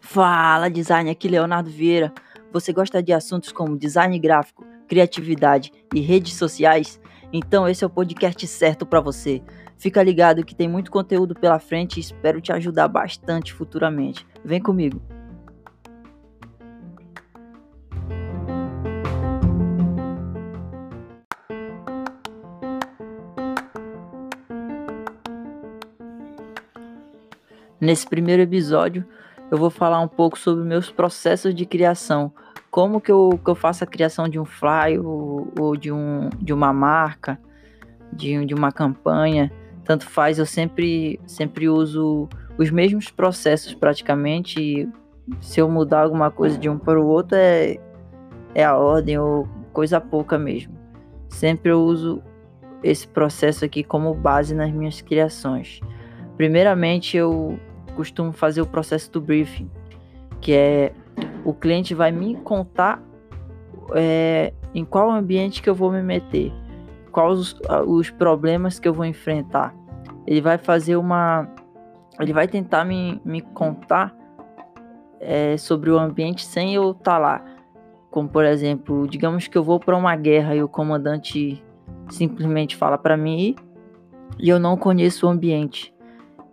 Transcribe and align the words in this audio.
Fala, 0.00 0.70
design, 0.70 1.10
aqui 1.10 1.28
Leonardo 1.28 1.68
Vieira. 1.68 2.12
Você 2.50 2.72
gosta 2.72 3.02
de 3.02 3.12
assuntos 3.12 3.52
como 3.52 3.78
design 3.78 4.18
gráfico, 4.18 4.64
criatividade 4.88 5.70
e 5.94 6.00
redes 6.00 6.34
sociais? 6.34 6.98
Então 7.30 7.68
esse 7.68 7.84
é 7.84 7.86
o 7.86 7.90
podcast 7.90 8.46
certo 8.46 8.86
para 8.86 9.00
você. 9.00 9.42
Fica 9.76 10.02
ligado 10.02 10.44
que 10.44 10.54
tem 10.54 10.66
muito 10.66 10.90
conteúdo 10.90 11.34
pela 11.34 11.58
frente 11.58 11.98
e 11.98 12.00
espero 12.00 12.40
te 12.40 12.50
ajudar 12.50 12.88
bastante 12.88 13.52
futuramente. 13.52 14.26
Vem 14.42 14.62
comigo. 14.62 15.00
Nesse 27.80 28.06
primeiro 28.06 28.42
episódio, 28.42 29.04
eu 29.50 29.56
vou 29.56 29.70
falar 29.70 30.00
um 30.00 30.08
pouco 30.08 30.36
sobre 30.36 30.64
meus 30.64 30.90
processos 30.90 31.54
de 31.54 31.64
criação, 31.64 32.32
como 32.70 33.00
que 33.00 33.10
eu, 33.10 33.40
que 33.42 33.48
eu 33.48 33.54
faço 33.54 33.84
a 33.84 33.86
criação 33.86 34.28
de 34.28 34.38
um 34.38 34.44
fly 34.44 34.98
ou, 34.98 35.52
ou 35.58 35.76
de, 35.76 35.92
um, 35.92 36.28
de 36.40 36.52
uma 36.52 36.72
marca, 36.72 37.38
de, 38.12 38.44
de 38.44 38.52
uma 38.52 38.72
campanha, 38.72 39.52
tanto 39.84 40.04
faz, 40.06 40.38
eu 40.40 40.46
sempre, 40.46 41.20
sempre 41.24 41.68
uso 41.68 42.28
os 42.58 42.68
mesmos 42.68 43.10
processos 43.10 43.72
praticamente, 43.74 44.60
e 44.60 44.88
se 45.40 45.60
eu 45.60 45.70
mudar 45.70 46.02
alguma 46.02 46.32
coisa 46.32 46.58
de 46.58 46.68
um 46.68 46.78
para 46.78 47.00
o 47.00 47.06
outro 47.06 47.38
é, 47.38 47.78
é 48.56 48.64
a 48.64 48.76
ordem 48.76 49.18
ou 49.18 49.48
coisa 49.72 50.00
pouca 50.00 50.36
mesmo. 50.36 50.76
Sempre 51.28 51.70
eu 51.70 51.80
uso 51.80 52.20
esse 52.82 53.06
processo 53.06 53.64
aqui 53.64 53.84
como 53.84 54.12
base 54.14 54.52
nas 54.54 54.72
minhas 54.72 55.00
criações. 55.00 55.80
Primeiramente, 56.36 57.16
eu 57.16 57.58
costumo 57.98 58.32
fazer 58.32 58.62
o 58.62 58.66
processo 58.66 59.10
do 59.10 59.20
briefing, 59.20 59.68
que 60.40 60.52
é 60.52 60.92
o 61.44 61.52
cliente 61.52 61.94
vai 61.94 62.12
me 62.12 62.36
contar 62.36 63.02
é, 63.92 64.52
em 64.72 64.84
qual 64.84 65.10
ambiente 65.10 65.60
que 65.60 65.68
eu 65.68 65.74
vou 65.74 65.90
me 65.90 66.00
meter, 66.00 66.52
quais 67.10 67.38
os, 67.40 67.60
os 67.88 68.10
problemas 68.10 68.78
que 68.78 68.86
eu 68.86 68.94
vou 68.94 69.04
enfrentar. 69.04 69.74
Ele 70.24 70.40
vai 70.40 70.58
fazer 70.58 70.94
uma. 70.94 71.48
Ele 72.20 72.32
vai 72.32 72.46
tentar 72.46 72.84
me, 72.84 73.20
me 73.24 73.40
contar 73.40 74.14
é, 75.18 75.56
sobre 75.56 75.90
o 75.90 75.98
ambiente 75.98 76.46
sem 76.46 76.74
eu 76.74 76.92
estar 76.92 77.12
tá 77.12 77.18
lá. 77.18 77.44
Como, 78.12 78.28
por 78.28 78.44
exemplo, 78.44 79.08
digamos 79.08 79.48
que 79.48 79.58
eu 79.58 79.64
vou 79.64 79.80
para 79.80 79.96
uma 79.96 80.14
guerra 80.14 80.54
e 80.54 80.62
o 80.62 80.68
comandante 80.68 81.64
simplesmente 82.08 82.76
fala 82.76 82.96
para 82.96 83.16
mim 83.16 83.38
ir 83.38 83.56
e 84.38 84.48
eu 84.48 84.60
não 84.60 84.76
conheço 84.76 85.26
o 85.26 85.30
ambiente. 85.30 85.92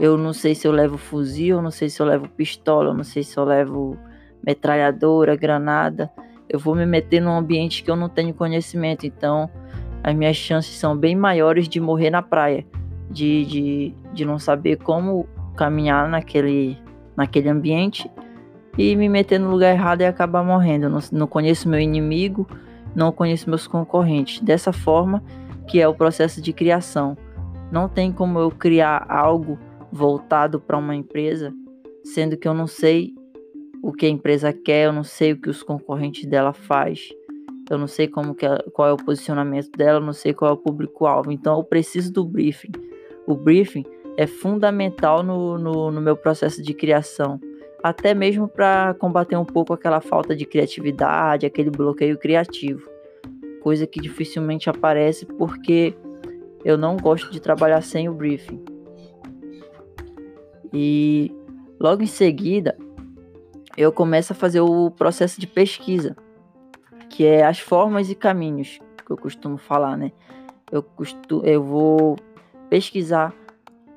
Eu 0.00 0.16
não 0.16 0.32
sei 0.32 0.54
se 0.54 0.66
eu 0.66 0.72
levo 0.72 0.96
fuzil, 0.96 1.58
eu 1.58 1.62
não 1.62 1.70
sei 1.70 1.90
se 1.90 2.00
eu 2.00 2.06
levo 2.06 2.26
pistola, 2.26 2.88
eu 2.88 2.94
não 2.94 3.04
sei 3.04 3.22
se 3.22 3.36
eu 3.36 3.44
levo 3.44 3.98
metralhadora, 4.42 5.36
granada. 5.36 6.10
Eu 6.48 6.58
vou 6.58 6.74
me 6.74 6.86
meter 6.86 7.20
num 7.20 7.36
ambiente 7.36 7.84
que 7.84 7.90
eu 7.90 7.96
não 7.96 8.08
tenho 8.08 8.32
conhecimento, 8.32 9.06
então 9.06 9.50
as 10.02 10.14
minhas 10.14 10.36
chances 10.36 10.74
são 10.74 10.96
bem 10.96 11.14
maiores 11.14 11.68
de 11.68 11.78
morrer 11.78 12.08
na 12.08 12.22
praia, 12.22 12.66
de, 13.10 13.44
de, 13.44 13.94
de 14.14 14.24
não 14.24 14.38
saber 14.38 14.76
como 14.76 15.28
caminhar 15.54 16.08
naquele, 16.08 16.78
naquele 17.14 17.50
ambiente 17.50 18.10
e 18.78 18.96
me 18.96 19.06
meter 19.06 19.38
no 19.38 19.50
lugar 19.50 19.74
errado 19.74 20.00
e 20.00 20.06
acabar 20.06 20.42
morrendo. 20.42 20.86
Eu 20.86 20.90
não, 20.90 21.00
não 21.12 21.26
conheço 21.26 21.68
meu 21.68 21.78
inimigo, 21.78 22.48
não 22.94 23.12
conheço 23.12 23.50
meus 23.50 23.66
concorrentes. 23.66 24.40
Dessa 24.40 24.72
forma 24.72 25.22
que 25.68 25.78
é 25.78 25.86
o 25.86 25.94
processo 25.94 26.40
de 26.40 26.54
criação. 26.54 27.18
Não 27.70 27.86
tem 27.86 28.10
como 28.10 28.38
eu 28.38 28.50
criar 28.50 29.04
algo 29.06 29.58
voltado 29.92 30.60
para 30.60 30.78
uma 30.78 30.94
empresa, 30.94 31.52
sendo 32.04 32.36
que 32.36 32.46
eu 32.46 32.54
não 32.54 32.66
sei 32.66 33.14
o 33.82 33.92
que 33.92 34.06
a 34.06 34.08
empresa 34.08 34.52
quer, 34.52 34.86
eu 34.86 34.92
não 34.92 35.04
sei 35.04 35.32
o 35.32 35.40
que 35.40 35.48
os 35.48 35.62
concorrentes 35.62 36.26
dela 36.26 36.52
faz, 36.52 37.08
eu 37.70 37.78
não 37.78 37.86
sei 37.86 38.08
como 38.08 38.34
que 38.34 38.46
qual 38.72 38.88
é 38.88 38.92
o 38.92 38.96
posicionamento 38.96 39.70
dela, 39.76 39.98
eu 39.98 40.04
não 40.04 40.12
sei 40.12 40.34
qual 40.34 40.50
é 40.50 40.54
o 40.54 40.56
público-alvo. 40.56 41.30
Então 41.30 41.56
eu 41.56 41.64
preciso 41.64 42.12
do 42.12 42.24
briefing. 42.24 42.72
O 43.26 43.34
briefing 43.34 43.84
é 44.16 44.26
fundamental 44.26 45.22
no, 45.22 45.56
no, 45.56 45.90
no 45.90 46.00
meu 46.00 46.16
processo 46.16 46.62
de 46.62 46.74
criação, 46.74 47.40
até 47.82 48.12
mesmo 48.12 48.48
para 48.48 48.94
combater 48.94 49.36
um 49.36 49.44
pouco 49.44 49.72
aquela 49.72 50.00
falta 50.00 50.34
de 50.34 50.44
criatividade, 50.44 51.46
aquele 51.46 51.70
bloqueio 51.70 52.18
criativo, 52.18 52.88
coisa 53.62 53.86
que 53.86 54.00
dificilmente 54.00 54.68
aparece 54.68 55.24
porque 55.24 55.94
eu 56.64 56.76
não 56.76 56.96
gosto 56.96 57.30
de 57.30 57.40
trabalhar 57.40 57.82
sem 57.82 58.08
o 58.08 58.14
briefing. 58.14 58.62
E 60.72 61.32
logo 61.78 62.02
em 62.02 62.06
seguida, 62.06 62.76
eu 63.76 63.92
começo 63.92 64.32
a 64.32 64.36
fazer 64.36 64.60
o 64.60 64.90
processo 64.90 65.40
de 65.40 65.46
pesquisa, 65.46 66.16
que 67.08 67.24
é 67.24 67.44
as 67.44 67.58
formas 67.58 68.10
e 68.10 68.14
caminhos 68.14 68.78
que 69.04 69.10
eu 69.10 69.16
costumo 69.16 69.56
falar, 69.56 69.96
né? 69.96 70.12
Eu, 70.70 70.82
costumo, 70.82 71.44
eu 71.44 71.62
vou 71.62 72.16
pesquisar 72.68 73.34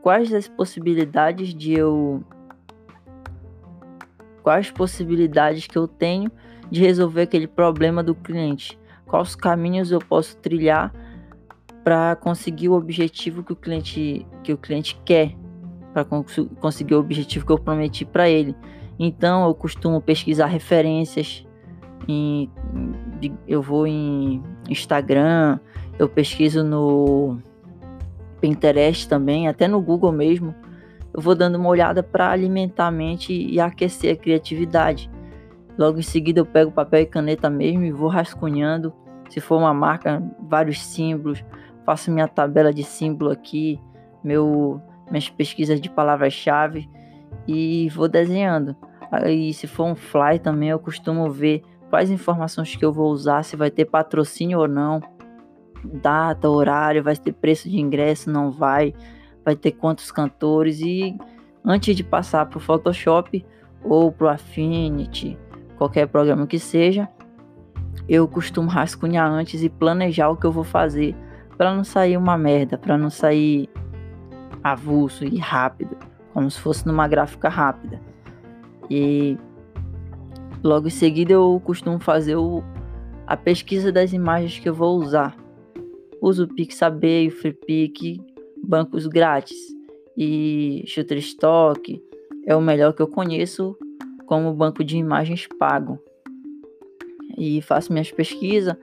quais 0.00 0.32
as 0.32 0.48
possibilidades 0.48 1.54
de 1.54 1.74
eu 1.74 2.22
quais 4.42 4.70
possibilidades 4.70 5.66
que 5.66 5.78
eu 5.78 5.86
tenho 5.86 6.30
de 6.70 6.80
resolver 6.80 7.22
aquele 7.22 7.46
problema 7.46 8.02
do 8.02 8.14
cliente, 8.14 8.78
quais 9.06 9.36
caminhos 9.36 9.92
eu 9.92 10.00
posso 10.00 10.36
trilhar 10.38 10.92
para 11.84 12.16
conseguir 12.16 12.68
o 12.70 12.72
objetivo 12.72 13.42
que 13.42 13.52
o 13.52 13.56
cliente 13.56 14.26
que 14.42 14.52
o 14.52 14.58
cliente 14.58 14.98
quer 15.04 15.36
para 15.92 16.04
conseguir 16.04 16.94
o 16.94 17.00
objetivo 17.00 17.46
que 17.46 17.52
eu 17.52 17.58
prometi 17.58 18.04
para 18.04 18.28
ele. 18.28 18.54
Então 18.98 19.46
eu 19.46 19.54
costumo 19.54 20.00
pesquisar 20.00 20.46
referências 20.46 21.46
em, 22.08 22.50
eu 23.46 23.62
vou 23.62 23.86
em 23.86 24.42
Instagram, 24.68 25.58
eu 25.98 26.08
pesquiso 26.08 26.64
no 26.64 27.38
Pinterest 28.40 29.08
também, 29.08 29.48
até 29.48 29.68
no 29.68 29.80
Google 29.80 30.12
mesmo. 30.12 30.54
Eu 31.14 31.20
vou 31.20 31.34
dando 31.34 31.56
uma 31.56 31.68
olhada 31.68 32.02
para 32.02 32.30
alimentar 32.30 32.86
a 32.86 32.90
mente 32.90 33.32
e 33.32 33.60
aquecer 33.60 34.14
a 34.14 34.16
criatividade. 34.16 35.10
Logo 35.78 35.98
em 35.98 36.02
seguida 36.02 36.40
eu 36.40 36.46
pego 36.46 36.70
papel 36.70 37.02
e 37.02 37.06
caneta 37.06 37.48
mesmo 37.50 37.84
e 37.84 37.92
vou 37.92 38.08
rascunhando. 38.08 38.92
Se 39.28 39.40
for 39.40 39.58
uma 39.58 39.72
marca, 39.72 40.22
vários 40.40 40.80
símbolos, 40.80 41.44
faço 41.84 42.10
minha 42.10 42.28
tabela 42.28 42.72
de 42.72 42.82
símbolo 42.82 43.30
aqui, 43.30 43.80
meu 44.22 44.80
minhas 45.10 45.28
pesquisas 45.28 45.80
de 45.80 45.90
palavras-chave 45.90 46.88
e 47.46 47.88
vou 47.90 48.08
desenhando. 48.08 48.76
Aí, 49.10 49.52
se 49.52 49.66
for 49.66 49.84
um 49.84 49.94
fly 49.94 50.38
também, 50.38 50.70
eu 50.70 50.78
costumo 50.78 51.30
ver 51.30 51.62
quais 51.90 52.10
informações 52.10 52.74
que 52.74 52.84
eu 52.84 52.92
vou 52.92 53.10
usar, 53.10 53.42
se 53.42 53.56
vai 53.56 53.70
ter 53.70 53.84
patrocínio 53.84 54.60
ou 54.60 54.68
não, 54.68 55.00
data, 55.84 56.48
horário, 56.48 57.02
vai 57.02 57.16
ter 57.16 57.32
preço 57.32 57.68
de 57.68 57.78
ingresso, 57.78 58.30
não 58.30 58.50
vai, 58.50 58.94
vai 59.44 59.54
ter 59.54 59.72
quantos 59.72 60.10
cantores 60.10 60.80
e 60.80 61.16
antes 61.64 61.94
de 61.94 62.02
passar 62.02 62.46
para 62.46 62.56
o 62.56 62.60
Photoshop 62.60 63.44
ou 63.84 64.10
para 64.12 64.26
o 64.26 64.30
Affinity, 64.30 65.38
qualquer 65.76 66.06
programa 66.06 66.46
que 66.46 66.58
seja, 66.58 67.08
eu 68.08 68.26
costumo 68.26 68.68
rascunhar 68.68 69.30
antes 69.30 69.62
e 69.62 69.68
planejar 69.68 70.30
o 70.30 70.36
que 70.36 70.46
eu 70.46 70.52
vou 70.52 70.64
fazer 70.64 71.14
para 71.56 71.74
não 71.74 71.84
sair 71.84 72.16
uma 72.16 72.38
merda, 72.38 72.78
para 72.78 72.96
não 72.96 73.10
sair 73.10 73.68
avulso 74.62 75.24
e 75.24 75.38
rápido, 75.38 75.96
como 76.32 76.50
se 76.50 76.60
fosse 76.60 76.86
numa 76.86 77.08
gráfica 77.08 77.48
rápida. 77.48 78.00
E 78.90 79.36
logo 80.62 80.86
em 80.86 80.90
seguida 80.90 81.32
eu 81.32 81.60
costumo 81.64 81.98
fazer 81.98 82.36
o, 82.36 82.62
a 83.26 83.36
pesquisa 83.36 83.90
das 83.90 84.12
imagens 84.12 84.58
que 84.58 84.68
eu 84.68 84.74
vou 84.74 84.98
usar. 84.98 85.36
Uso 86.20 86.44
o 86.44 86.48
Pixabay, 86.48 87.28
o 87.28 87.30
FreePic, 87.30 88.20
bancos 88.62 89.06
grátis 89.06 89.58
e 90.16 90.84
Shutterstock 90.86 92.02
é 92.46 92.54
o 92.54 92.60
melhor 92.60 92.92
que 92.92 93.02
eu 93.02 93.08
conheço 93.08 93.76
como 94.26 94.52
banco 94.54 94.84
de 94.84 94.96
imagens 94.96 95.46
pago. 95.58 95.98
E 97.36 97.62
faço 97.62 97.92
minhas 97.92 98.10
pesquisas. 98.10 98.76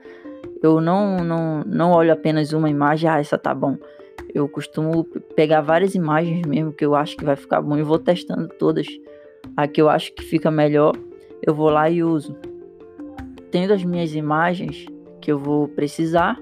Eu 0.62 0.80
não, 0.80 1.18
não, 1.18 1.62
não 1.64 1.92
olho 1.92 2.12
apenas 2.12 2.52
uma 2.52 2.68
imagem, 2.68 3.08
ah, 3.08 3.18
essa 3.18 3.38
tá 3.38 3.54
bom. 3.54 3.76
Eu 4.34 4.48
costumo 4.48 5.04
pegar 5.34 5.60
várias 5.60 5.94
imagens 5.94 6.46
mesmo 6.46 6.72
que 6.72 6.84
eu 6.84 6.94
acho 6.94 7.16
que 7.16 7.24
vai 7.24 7.36
ficar 7.36 7.60
bom 7.60 7.76
e 7.76 7.82
vou 7.82 7.98
testando 7.98 8.48
todas. 8.48 8.86
A 9.56 9.66
que 9.66 9.80
eu 9.80 9.88
acho 9.88 10.12
que 10.14 10.22
fica 10.22 10.50
melhor, 10.50 10.94
eu 11.42 11.54
vou 11.54 11.70
lá 11.70 11.90
e 11.90 12.02
uso. 12.02 12.36
Tendo 13.50 13.72
as 13.72 13.84
minhas 13.84 14.14
imagens 14.14 14.86
que 15.20 15.32
eu 15.32 15.38
vou 15.38 15.68
precisar, 15.68 16.38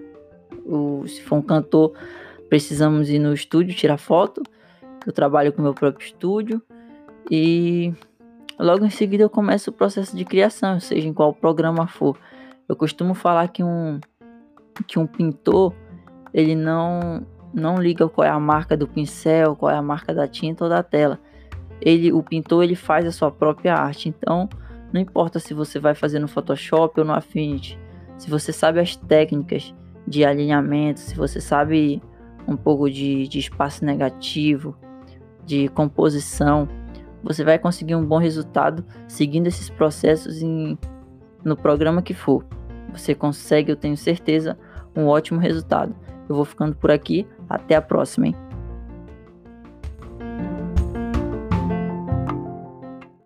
o, 0.66 1.06
se 1.06 1.22
for 1.22 1.36
um 1.36 1.42
cantor, 1.42 1.92
precisamos 2.48 3.08
ir 3.08 3.18
no 3.18 3.32
estúdio 3.32 3.74
tirar 3.74 3.96
foto. 3.96 4.42
Eu 5.06 5.12
trabalho 5.12 5.52
com 5.52 5.62
meu 5.62 5.72
próprio 5.72 6.04
estúdio 6.04 6.60
e 7.30 7.92
logo 8.58 8.84
em 8.84 8.90
seguida 8.90 9.22
eu 9.22 9.30
começo 9.30 9.70
o 9.70 9.72
processo 9.72 10.14
de 10.16 10.24
criação, 10.24 10.78
seja 10.80 11.08
em 11.08 11.14
qual 11.14 11.32
programa 11.32 11.86
for. 11.86 12.18
Eu 12.68 12.76
costumo 12.76 13.14
falar 13.14 13.48
que 13.48 13.62
um 13.62 14.00
que 14.86 14.98
um 14.98 15.06
pintor 15.06 15.74
ele 16.32 16.54
não 16.54 17.26
não 17.52 17.78
liga 17.78 18.08
qual 18.08 18.26
é 18.26 18.30
a 18.30 18.38
marca 18.38 18.76
do 18.76 18.86
pincel, 18.86 19.56
qual 19.56 19.70
é 19.70 19.76
a 19.76 19.82
marca 19.82 20.14
da 20.14 20.26
tinta 20.26 20.64
ou 20.64 20.70
da 20.70 20.82
tela. 20.82 21.18
Ele, 21.80 22.12
o 22.12 22.22
pintor, 22.22 22.64
ele 22.64 22.74
faz 22.74 23.06
a 23.06 23.12
sua 23.12 23.30
própria 23.30 23.74
arte. 23.74 24.08
Então, 24.08 24.48
não 24.92 25.00
importa 25.00 25.38
se 25.38 25.54
você 25.54 25.78
vai 25.78 25.94
fazer 25.94 26.18
no 26.18 26.28
Photoshop 26.28 27.00
ou 27.00 27.06
no 27.06 27.12
Affinity, 27.12 27.78
se 28.16 28.28
você 28.30 28.52
sabe 28.52 28.80
as 28.80 28.96
técnicas 28.96 29.74
de 30.06 30.24
alinhamento, 30.24 31.00
se 31.00 31.14
você 31.14 31.40
sabe 31.40 32.02
um 32.46 32.56
pouco 32.56 32.90
de, 32.90 33.28
de 33.28 33.38
espaço 33.38 33.84
negativo, 33.84 34.76
de 35.44 35.68
composição, 35.68 36.68
você 37.22 37.44
vai 37.44 37.58
conseguir 37.58 37.94
um 37.94 38.04
bom 38.04 38.18
resultado 38.18 38.84
seguindo 39.06 39.46
esses 39.46 39.68
processos 39.68 40.42
em, 40.42 40.78
no 41.44 41.56
programa 41.56 42.02
que 42.02 42.14
for. 42.14 42.44
Você 42.92 43.14
consegue, 43.14 43.70
eu 43.70 43.76
tenho 43.76 43.96
certeza, 43.96 44.58
um 44.96 45.06
ótimo 45.06 45.38
resultado. 45.38 45.94
Eu 46.28 46.34
vou 46.34 46.44
ficando 46.44 46.74
por 46.74 46.90
aqui. 46.90 47.26
Até 47.48 47.74
a 47.74 47.82
próxima, 47.82 48.26
hein? 48.26 48.47